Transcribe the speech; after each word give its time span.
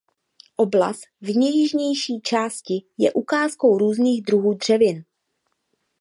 Oblast 0.57 1.01
v 1.21 1.35
nejjižnější 1.35 2.21
části 2.21 2.83
je 2.97 3.13
ukázkou 3.13 3.77
různých 3.77 4.21
druhů 4.23 4.53
dřevin. 4.53 5.03